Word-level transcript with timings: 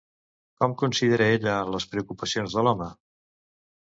Com 0.61 0.71
considera 0.81 1.27
ella 1.33 1.53
les 1.75 1.85
preocupacions 1.91 2.57
de 2.57 2.63
l'home? 2.69 2.87